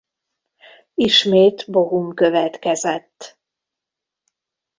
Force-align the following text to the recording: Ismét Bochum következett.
Ismét 0.95 1.65
Bochum 1.67 2.13
következett. 2.13 3.37